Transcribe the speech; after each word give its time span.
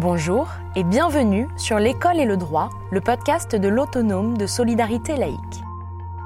Bonjour 0.00 0.46
et 0.76 0.84
bienvenue 0.84 1.48
sur 1.56 1.80
L'école 1.80 2.20
et 2.20 2.24
le 2.24 2.36
droit, 2.36 2.70
le 2.92 3.00
podcast 3.00 3.56
de 3.56 3.66
l'autonome 3.66 4.38
de 4.38 4.46
solidarité 4.46 5.16
laïque. 5.16 5.64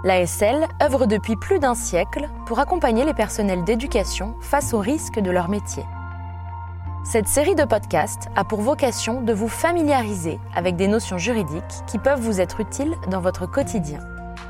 L'ASL 0.05 0.69
œuvre 0.83 1.07
depuis 1.07 1.37
plus 1.37 1.59
d'un 1.59 1.75
siècle 1.75 2.29
pour 2.45 2.59
accompagner 2.59 3.07
les 3.07 3.15
personnels 3.15 3.65
d'éducation 3.65 4.35
face 4.43 4.75
aux 4.75 4.79
risques 4.79 5.21
de 5.21 5.31
leur 5.31 5.49
métier. 5.49 5.87
Cette 7.03 7.29
série 7.29 7.55
de 7.55 7.65
podcasts 7.65 8.29
a 8.37 8.45
pour 8.45 8.61
vocation 8.61 9.23
de 9.23 9.33
vous 9.33 9.49
familiariser 9.49 10.39
avec 10.55 10.77
des 10.77 10.87
notions 10.87 11.17
juridiques 11.17 11.63
qui 11.87 11.97
peuvent 11.97 12.21
vous 12.21 12.43
être 12.43 12.61
utiles 12.61 12.95
dans 13.09 13.23
votre 13.23 13.47
quotidien. 13.47 14.01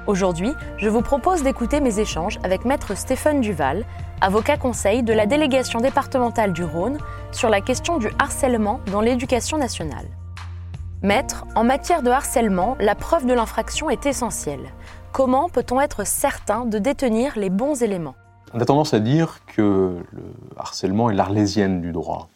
Aujourd'hui, 0.08 0.52
je 0.78 0.88
vous 0.88 1.00
propose 1.00 1.44
d'écouter 1.44 1.80
mes 1.80 2.00
échanges 2.00 2.40
avec 2.42 2.64
Maître 2.64 2.96
Stéphane 2.96 3.40
Duval, 3.40 3.84
avocat 4.20 4.56
conseil 4.56 5.04
de 5.04 5.12
la 5.12 5.26
délégation 5.26 5.80
départementale 5.80 6.52
du 6.52 6.64
Rhône 6.64 6.98
sur 7.30 7.48
la 7.48 7.60
question 7.60 7.98
du 7.98 8.08
harcèlement 8.18 8.80
dans 8.90 9.00
l'éducation 9.00 9.58
nationale. 9.58 10.06
Maître, 11.02 11.44
en 11.54 11.62
matière 11.62 12.02
de 12.02 12.10
harcèlement, 12.10 12.76
la 12.80 12.96
preuve 12.96 13.26
de 13.26 13.32
l'infraction 13.32 13.90
est 13.90 14.04
essentielle. 14.04 14.72
Comment 15.12 15.48
peut-on 15.48 15.80
être 15.80 16.04
certain 16.04 16.64
de 16.64 16.78
détenir 16.78 17.34
les 17.36 17.50
bons 17.50 17.80
éléments? 17.80 18.16
On 18.54 18.60
a 18.60 18.64
tendance 18.64 18.94
à 18.94 18.98
dire 18.98 19.38
que 19.46 19.98
le 20.10 20.22
harcèlement 20.58 21.10
est 21.10 21.14
l'arlésienne 21.14 21.80
du 21.80 21.92
droit. 21.92 22.28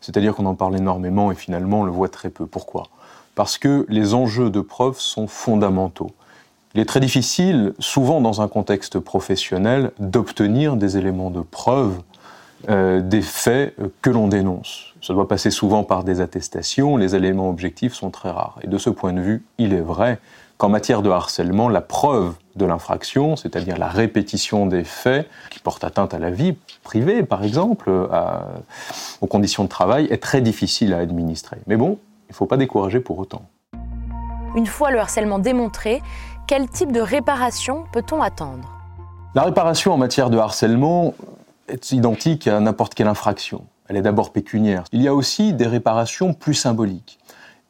C'est-à-dire 0.00 0.34
qu'on 0.34 0.46
en 0.46 0.56
parle 0.56 0.76
énormément 0.76 1.30
et 1.30 1.36
finalement 1.36 1.82
on 1.82 1.84
le 1.84 1.92
voit 1.92 2.08
très 2.08 2.30
peu. 2.30 2.46
Pourquoi? 2.46 2.88
Parce 3.36 3.58
que 3.58 3.86
les 3.88 4.12
enjeux 4.12 4.50
de 4.50 4.60
preuve 4.60 4.98
sont 4.98 5.28
fondamentaux. 5.28 6.10
Il 6.74 6.80
est 6.80 6.86
très 6.86 7.00
difficile, 7.00 7.74
souvent 7.78 8.22
dans 8.22 8.40
un 8.40 8.48
contexte 8.48 8.98
professionnel, 8.98 9.90
d'obtenir 9.98 10.76
des 10.76 10.96
éléments 10.96 11.30
de 11.30 11.42
preuve 11.42 12.00
euh, 12.70 13.02
des 13.02 13.20
faits 13.20 13.76
que 14.00 14.08
l'on 14.08 14.26
dénonce. 14.26 14.94
Ça 15.02 15.12
doit 15.12 15.28
passer 15.28 15.50
souvent 15.50 15.84
par 15.84 16.02
des 16.02 16.22
attestations, 16.22 16.96
les 16.96 17.14
éléments 17.14 17.50
objectifs 17.50 17.92
sont 17.92 18.10
très 18.10 18.30
rares. 18.30 18.58
Et 18.62 18.68
de 18.68 18.78
ce 18.78 18.88
point 18.88 19.12
de 19.12 19.20
vue, 19.20 19.44
il 19.58 19.74
est 19.74 19.82
vrai 19.82 20.18
qu'en 20.56 20.70
matière 20.70 21.02
de 21.02 21.10
harcèlement, 21.10 21.68
la 21.68 21.82
preuve 21.82 22.32
de 22.56 22.64
l'infraction, 22.64 23.36
c'est-à-dire 23.36 23.76
la 23.76 23.88
répétition 23.88 24.64
des 24.64 24.84
faits 24.84 25.28
qui 25.50 25.58
portent 25.58 25.84
atteinte 25.84 26.14
à 26.14 26.18
la 26.18 26.30
vie 26.30 26.54
privée, 26.84 27.22
par 27.22 27.44
exemple, 27.44 27.90
aux 29.20 29.26
conditions 29.26 29.64
de 29.64 29.68
travail, 29.68 30.06
est 30.10 30.22
très 30.22 30.40
difficile 30.40 30.94
à 30.94 30.98
administrer. 30.98 31.58
Mais 31.66 31.76
bon, 31.76 31.98
il 32.28 32.32
ne 32.32 32.34
faut 32.34 32.46
pas 32.46 32.56
décourager 32.56 33.00
pour 33.00 33.18
autant. 33.18 33.42
Une 34.54 34.66
fois 34.66 34.90
le 34.90 34.98
harcèlement 34.98 35.38
démontré, 35.38 36.02
quel 36.52 36.68
type 36.68 36.92
de 36.92 37.00
réparation 37.00 37.86
peut-on 37.94 38.20
attendre? 38.20 38.68
La 39.34 39.44
réparation 39.44 39.94
en 39.94 39.96
matière 39.96 40.28
de 40.28 40.36
harcèlement 40.36 41.14
est 41.66 41.92
identique 41.92 42.46
à 42.46 42.60
n'importe 42.60 42.92
quelle 42.92 43.08
infraction. 43.08 43.64
Elle 43.88 43.96
est 43.96 44.02
d'abord 44.02 44.32
pécuniaire. 44.32 44.84
Il 44.92 45.00
y 45.00 45.08
a 45.08 45.14
aussi 45.14 45.54
des 45.54 45.66
réparations 45.66 46.34
plus 46.34 46.52
symboliques. 46.52 47.18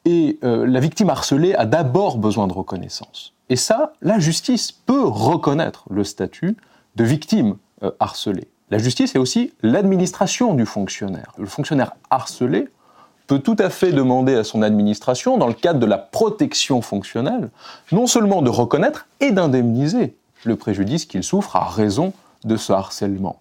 Et 0.05 0.41
euh, 0.43 0.67
la 0.67 0.81
victime 0.81 1.11
harcelée 1.11 1.55
a 1.55 1.65
d'abord 1.65 2.19
besoin 2.19 2.49
de 2.49 2.53
reconnaissance. 2.53 3.35
Et 3.51 3.55
ça, 3.55 3.93
la 4.03 4.19
justice 4.19 4.73
peut 4.73 5.05
reconnaître 5.05 5.85
le 5.89 6.03
statut 6.03 6.57
de 6.97 7.05
victime 7.05 7.59
euh, 7.85 7.93
harcelée. 8.01 8.49
La 8.71 8.79
justice 8.79 9.15
est 9.15 9.19
aussi 9.21 9.53
l'administration 9.63 10.55
du 10.55 10.67
fonctionnaire. 10.67 11.35
Le 11.39 11.47
fonctionnaire 11.47 11.93
harcelé 12.11 12.67
peut 13.33 13.39
tout 13.39 13.57
à 13.61 13.71
fait 13.71 13.93
demander 13.93 14.35
à 14.35 14.45
son 14.45 14.61
administration, 14.61 15.39
dans 15.39 15.47
le 15.47 15.55
cadre 15.55 15.81
de 15.81 15.87
la 15.87 15.97
protection 15.97 16.83
fonctionnelle, 16.83 17.49
non 17.91 18.07
seulement 18.07 18.43
de 18.43 18.51
reconnaître 18.51 19.07
et 19.21 19.31
d'indemniser 19.31 20.15
le 20.45 20.57
préjudice 20.57 21.07
qu'il 21.07 21.25
souffre 21.25 21.57
à 21.57 21.65
raison 21.65 22.13
de 22.45 22.59
ce 22.59 22.75
harcèlement. 22.75 23.41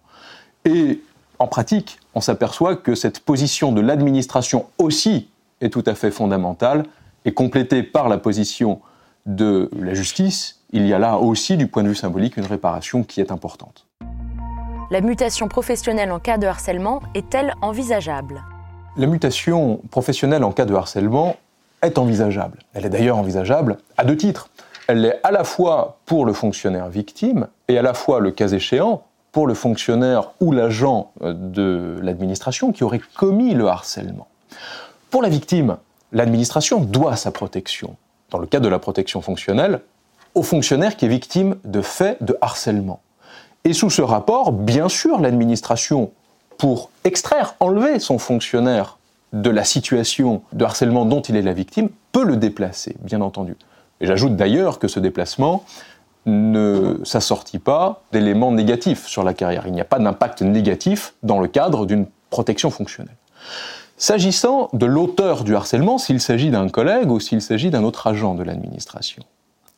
Et 0.63 1.01
en 1.39 1.47
pratique, 1.47 1.99
on 2.15 2.21
s'aperçoit 2.21 2.77
que 2.77 2.95
cette 2.95 3.19
position 3.19 3.73
de 3.73 3.81
l'administration 3.81 4.67
aussi 4.77 5.27
est 5.59 5.73
tout 5.73 5.83
à 5.85 5.93
fait 5.93 6.11
fondamentale 6.11 6.85
et 7.25 7.33
complétée 7.33 7.83
par 7.83 8.07
la 8.07 8.17
position 8.17 8.79
de 9.25 9.69
la 9.77 9.93
justice, 9.93 10.61
il 10.71 10.87
y 10.87 10.93
a 10.93 10.99
là 10.99 11.17
aussi, 11.17 11.57
du 11.57 11.67
point 11.67 11.83
de 11.83 11.89
vue 11.89 11.95
symbolique, 11.95 12.37
une 12.37 12.45
réparation 12.45 13.03
qui 13.03 13.19
est 13.19 13.29
importante. 13.29 13.87
La 14.89 15.01
mutation 15.01 15.49
professionnelle 15.49 16.13
en 16.13 16.19
cas 16.21 16.37
de 16.37 16.47
harcèlement 16.47 17.01
est-elle 17.13 17.55
envisageable? 17.61 18.41
La 18.97 19.07
mutation 19.07 19.79
professionnelle 19.89 20.43
en 20.43 20.51
cas 20.51 20.65
de 20.65 20.73
harcèlement 20.73 21.37
est 21.81 21.97
envisageable. 21.97 22.59
Elle 22.73 22.85
est 22.85 22.89
d'ailleurs 22.89 23.17
envisageable 23.17 23.77
à 23.97 24.03
deux 24.03 24.17
titres. 24.17 24.49
Elle 24.87 25.01
l'est 25.01 25.19
à 25.23 25.31
la 25.31 25.43
fois 25.43 25.99
pour 26.05 26.25
le 26.25 26.33
fonctionnaire 26.33 26.89
victime 26.89 27.47
et 27.67 27.77
à 27.77 27.81
la 27.81 27.93
fois, 27.93 28.19
le 28.19 28.31
cas 28.31 28.49
échéant, 28.49 29.03
pour 29.31 29.47
le 29.47 29.53
fonctionnaire 29.53 30.31
ou 30.41 30.51
l'agent 30.51 31.11
euh, 31.21 31.33
de 31.33 31.99
l'administration 32.01 32.73
qui 32.73 32.83
aurait 32.83 33.01
commis 33.15 33.53
le 33.53 33.67
harcèlement. 33.67 34.27
Pour 35.09 35.21
la 35.21 35.29
victime, 35.29 35.77
l'administration 36.11 36.81
doit 36.81 37.15
sa 37.15 37.31
protection, 37.31 37.95
dans 38.29 38.39
le 38.39 38.47
cas 38.47 38.59
de 38.59 38.67
la 38.67 38.79
protection 38.79 39.21
fonctionnelle, 39.21 39.79
au 40.35 40.43
fonctionnaire 40.43 40.97
qui 40.97 41.05
est 41.05 41.09
victime 41.09 41.55
de 41.63 41.81
faits 41.81 42.21
de 42.21 42.37
harcèlement. 42.41 43.01
Et 43.63 43.73
sous 43.73 43.89
ce 43.89 44.01
rapport, 44.01 44.51
bien 44.51 44.89
sûr, 44.89 45.19
l'administration 45.19 46.11
pour 46.61 46.91
extraire, 47.05 47.55
enlever 47.59 47.97
son 47.97 48.19
fonctionnaire 48.19 48.99
de 49.33 49.49
la 49.49 49.63
situation 49.63 50.43
de 50.53 50.63
harcèlement 50.63 51.05
dont 51.05 51.21
il 51.21 51.35
est 51.35 51.41
la 51.41 51.53
victime, 51.53 51.89
peut 52.11 52.23
le 52.23 52.37
déplacer, 52.37 52.95
bien 53.01 53.21
entendu. 53.21 53.57
Et 53.99 54.05
j'ajoute 54.05 54.35
d'ailleurs 54.35 54.77
que 54.77 54.87
ce 54.87 54.99
déplacement 54.99 55.63
ne 56.27 56.99
s'assortit 57.03 57.57
pas 57.57 58.03
d'éléments 58.11 58.51
négatifs 58.51 59.07
sur 59.07 59.23
la 59.23 59.33
carrière. 59.33 59.63
Il 59.65 59.73
n'y 59.73 59.81
a 59.81 59.85
pas 59.85 59.97
d'impact 59.97 60.43
négatif 60.43 61.15
dans 61.23 61.39
le 61.39 61.47
cadre 61.47 61.87
d'une 61.87 62.05
protection 62.29 62.69
fonctionnelle. 62.69 63.17
S'agissant 63.97 64.69
de 64.73 64.85
l'auteur 64.85 65.43
du 65.43 65.55
harcèlement, 65.55 65.97
s'il 65.97 66.21
s'agit 66.21 66.51
d'un 66.51 66.69
collègue 66.69 67.09
ou 67.09 67.19
s'il 67.19 67.41
s'agit 67.41 67.71
d'un 67.71 67.83
autre 67.83 68.05
agent 68.05 68.35
de 68.35 68.43
l'administration, 68.43 69.23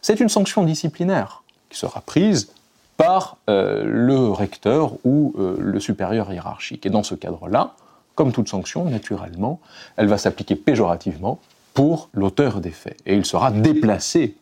c'est 0.02 0.20
une 0.20 0.28
sanction 0.28 0.64
disciplinaire 0.64 1.44
qui 1.70 1.78
sera 1.78 2.02
prise 2.02 2.50
par 2.98 3.38
euh, 3.50 3.84
le 3.86 4.30
recteur 4.30 4.94
ou 5.04 5.34
euh, 5.38 5.56
le 5.60 5.80
supérieur 5.80 6.32
hiérarchique. 6.32 6.86
Et 6.86 6.90
dans 6.90 7.04
ce 7.04 7.16
cadre-là, 7.16 7.74
comme 8.16 8.32
toute 8.32 8.50
sanction, 8.50 8.86
naturellement, 8.86 9.60
elle 9.98 10.08
va 10.08 10.18
s'appliquer 10.18 10.56
péjorativement 10.56 11.40
pour 11.74 12.10
l'auteur 12.14 12.62
des 12.62 12.72
faits. 12.72 12.98
Et 13.06 13.16
il 13.16 13.26
sera 13.26 13.52
déplacé 13.52 14.36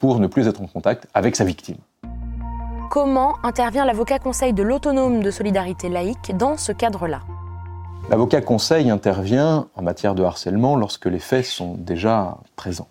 pour 0.00 0.18
ne 0.18 0.26
plus 0.26 0.48
être 0.48 0.60
en 0.60 0.66
contact 0.66 1.06
avec 1.14 1.36
sa 1.36 1.44
victime. 1.44 1.76
Comment 2.90 3.36
intervient 3.42 3.84
l'avocat 3.84 4.18
conseil 4.18 4.52
de 4.52 4.62
l'autonome 4.62 5.22
de 5.22 5.30
solidarité 5.30 5.88
laïque 5.88 6.36
dans 6.36 6.56
ce 6.56 6.72
cadre-là? 6.72 7.20
L'avocat 8.10 8.42
conseil 8.42 8.90
intervient 8.90 9.66
en 9.74 9.82
matière 9.82 10.14
de 10.14 10.22
harcèlement 10.22 10.76
lorsque 10.76 11.06
les 11.06 11.18
faits 11.18 11.46
sont 11.46 11.74
déjà 11.74 12.36
présents. 12.54 12.88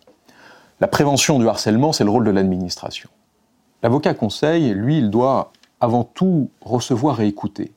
La 0.79 0.87
prévention 0.87 1.37
du 1.37 1.47
harcèlement, 1.47 1.93
c'est 1.93 2.03
le 2.03 2.09
rôle 2.09 2.25
de 2.25 2.31
l'administration. 2.31 3.09
L'avocat 3.83 4.13
conseil, 4.13 4.73
lui, 4.73 4.97
il 4.97 5.09
doit 5.09 5.51
avant 5.81 6.05
tout 6.05 6.49
recevoir 6.61 7.19
et 7.19 7.27
écouter. 7.27 7.73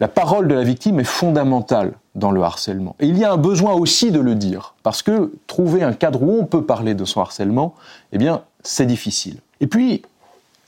La 0.00 0.08
parole 0.08 0.48
de 0.48 0.54
la 0.54 0.64
victime 0.64 0.98
est 0.98 1.04
fondamentale 1.04 1.92
dans 2.16 2.32
le 2.32 2.42
harcèlement. 2.42 2.96
Et 2.98 3.06
il 3.06 3.16
y 3.16 3.24
a 3.24 3.32
un 3.32 3.36
besoin 3.36 3.74
aussi 3.74 4.10
de 4.10 4.18
le 4.18 4.34
dire, 4.34 4.74
parce 4.82 5.02
que 5.02 5.32
trouver 5.46 5.84
un 5.84 5.92
cadre 5.92 6.22
où 6.22 6.40
on 6.40 6.44
peut 6.44 6.64
parler 6.64 6.94
de 6.94 7.04
son 7.04 7.20
harcèlement, 7.20 7.74
eh 8.10 8.18
bien, 8.18 8.42
c'est 8.64 8.86
difficile. 8.86 9.38
Et 9.60 9.68
puis, 9.68 10.02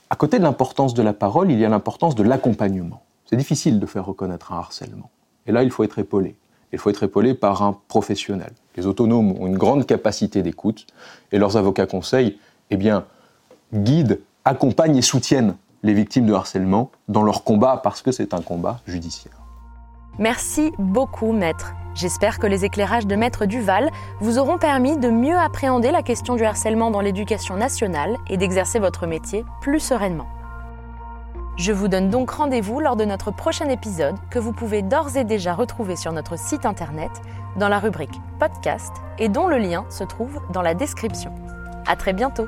à 0.09 0.15
côté 0.15 0.37
de 0.39 0.43
l'importance 0.43 0.93
de 0.93 1.03
la 1.03 1.11
parole, 1.11 1.51
il 1.51 1.59
y 1.59 1.65
a 1.65 1.69
l'importance 1.69 2.15
de 2.15 2.23
l'accompagnement. 2.23 3.01
C'est 3.25 3.35
difficile 3.35 3.79
de 3.79 3.85
faire 3.85 4.05
reconnaître 4.05 4.53
un 4.53 4.57
harcèlement. 4.59 5.09
Et 5.45 5.51
là, 5.51 5.63
il 5.63 5.71
faut 5.71 5.83
être 5.83 5.99
épaulé. 5.99 6.35
Il 6.71 6.79
faut 6.79 6.89
être 6.89 7.03
épaulé 7.03 7.33
par 7.33 7.61
un 7.61 7.77
professionnel. 7.89 8.53
Les 8.77 8.87
autonomes 8.87 9.33
ont 9.33 9.47
une 9.47 9.57
grande 9.57 9.85
capacité 9.85 10.41
d'écoute, 10.41 10.87
et 11.33 11.37
leurs 11.37 11.57
avocats 11.57 11.87
conseils, 11.87 12.37
eh 12.69 12.77
bien, 12.77 13.03
guident 13.73 14.19
accompagnent 14.47 14.97
et 14.97 15.01
soutiennent 15.01 15.55
les 15.83 15.93
victimes 15.93 16.25
de 16.25 16.33
harcèlement 16.33 16.89
dans 17.07 17.23
leur 17.23 17.43
combat 17.43 17.79
parce 17.83 18.01
que 18.01 18.11
c'est 18.11 18.33
un 18.33 18.41
combat 18.41 18.79
judiciaire. 18.87 19.33
Merci 20.19 20.71
beaucoup, 20.79 21.31
maître. 21.31 21.73
J'espère 21.93 22.39
que 22.39 22.47
les 22.47 22.65
éclairages 22.65 23.05
de 23.07 23.15
maître 23.15 23.45
Duval 23.45 23.91
vous 24.19 24.39
auront 24.39 24.57
permis 24.57 24.97
de 24.97 25.09
mieux 25.09 25.37
appréhender 25.37 25.91
la 25.91 26.01
question 26.01 26.35
du 26.35 26.43
harcèlement 26.43 26.91
dans 26.91 27.01
l'éducation 27.01 27.55
nationale 27.55 28.17
et 28.29 28.37
d'exercer 28.37 28.79
votre 28.79 29.05
métier 29.05 29.45
plus 29.61 29.79
sereinement. 29.79 30.27
Je 31.57 31.71
vous 31.71 31.87
donne 31.87 32.09
donc 32.09 32.29
rendez-vous 32.29 32.79
lors 32.79 32.95
de 32.95 33.05
notre 33.05 33.31
prochain 33.31 33.67
épisode 33.67 34.15
que 34.29 34.39
vous 34.39 34.53
pouvez 34.53 34.81
d'ores 34.83 35.17
et 35.17 35.23
déjà 35.23 35.53
retrouver 35.53 35.95
sur 35.95 36.13
notre 36.13 36.37
site 36.37 36.65
internet 36.65 37.11
dans 37.57 37.67
la 37.67 37.79
rubrique 37.79 38.21
podcast 38.39 38.91
et 39.17 39.27
dont 39.27 39.47
le 39.47 39.57
lien 39.57 39.85
se 39.89 40.03
trouve 40.03 40.39
dans 40.53 40.61
la 40.61 40.75
description. 40.75 41.33
À 41.87 41.95
très 41.95 42.13
bientôt! 42.13 42.47